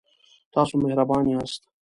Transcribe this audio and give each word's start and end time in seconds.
تاسو 0.53 0.73
مهربان 0.83 1.25
یاست 1.33 1.61